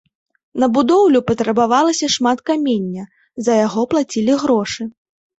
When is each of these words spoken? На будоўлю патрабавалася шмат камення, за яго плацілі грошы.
На 0.61 0.67
будоўлю 0.75 1.19
патрабавалася 1.27 2.07
шмат 2.15 2.41
камення, 2.49 3.03
за 3.49 3.53
яго 3.67 3.81
плацілі 3.91 4.39
грошы. 4.45 4.83